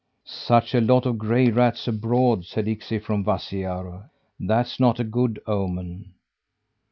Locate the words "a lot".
0.73-1.05